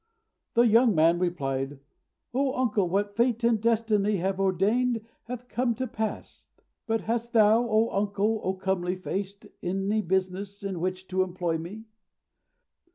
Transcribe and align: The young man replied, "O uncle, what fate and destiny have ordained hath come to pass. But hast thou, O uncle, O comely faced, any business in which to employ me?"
The 0.55 0.65
young 0.65 0.95
man 0.95 1.19
replied, 1.19 1.79
"O 2.33 2.55
uncle, 2.55 2.89
what 2.89 3.15
fate 3.15 3.43
and 3.43 3.61
destiny 3.61 4.15
have 4.15 4.39
ordained 4.39 5.01
hath 5.25 5.47
come 5.47 5.75
to 5.75 5.85
pass. 5.85 6.49
But 6.87 7.01
hast 7.01 7.33
thou, 7.33 7.67
O 7.69 7.87
uncle, 7.91 8.41
O 8.43 8.55
comely 8.55 8.95
faced, 8.95 9.45
any 9.61 10.01
business 10.01 10.63
in 10.63 10.79
which 10.79 11.07
to 11.09 11.21
employ 11.21 11.59
me?" 11.59 11.83